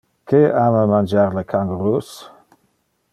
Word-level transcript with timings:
Que 0.29 0.39
ama 0.61 0.79
mangiar 0.93 1.29
le 1.35 1.43
kangurus? 1.53 2.09